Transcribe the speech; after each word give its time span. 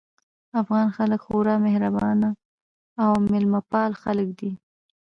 افغان 0.61 0.87
خلک 0.97 1.19
خورا 1.27 1.55
مهربان 1.65 2.19
او 3.03 3.11
مېلمه 3.31 3.61
پال 3.71 3.91
خلک 4.03 4.27
دي 4.39 4.51